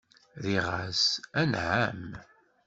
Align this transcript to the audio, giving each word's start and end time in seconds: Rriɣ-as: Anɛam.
Rriɣ-as: 0.43 1.01
Anɛam. 1.41 2.05